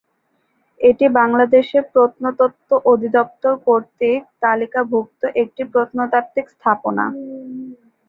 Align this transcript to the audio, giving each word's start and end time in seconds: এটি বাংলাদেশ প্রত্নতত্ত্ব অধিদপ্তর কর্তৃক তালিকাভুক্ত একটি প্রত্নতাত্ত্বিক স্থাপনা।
এটি 0.81 1.05
বাংলাদেশ 1.19 1.67
প্রত্নতত্ত্ব 1.91 2.69
অধিদপ্তর 2.85 3.53
কর্তৃক 3.67 4.21
তালিকাভুক্ত 4.43 5.21
একটি 5.41 5.61
প্রত্নতাত্ত্বিক 5.71 6.45
স্থাপনা। 6.55 7.05